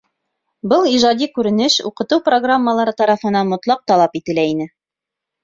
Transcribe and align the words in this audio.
Был 0.69 0.87
ижади 0.91 1.27
күренеш 1.35 1.75
уҡытыу 1.89 2.23
программалары 2.31 2.95
тарафынан 3.03 3.53
мотлаҡ 3.53 3.85
талап 3.93 4.19
ителә 4.23 4.49
ине. 4.57 4.69